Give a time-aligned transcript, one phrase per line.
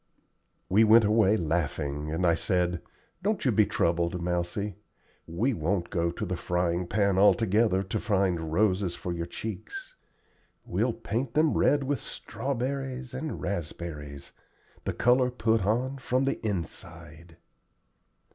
[0.67, 2.81] We went away laughing, and I said:
[3.21, 4.73] "Don't you be troubled, Mousie;
[5.27, 9.93] we won't go to the frying pan altogether to find roses for your cheeks.
[10.65, 14.31] We'll paint them red with strawberries and raspberries,
[14.85, 17.37] the color put on from the inside."